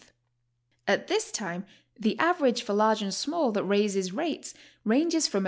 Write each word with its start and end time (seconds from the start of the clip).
At 0.87 1.09
this 1.09 1.31
time 1.31 1.63
the 1.95 2.17
average 2.17 2.63
for 2.63 2.73
large 2.73 3.03
and 3.03 3.13
small 3.13 3.51
that 3.51 3.63
raise 3.63 3.95
rates 4.11 4.55
ranges 4.83 5.27
from 5.27 5.39
$1. 5.39 5.39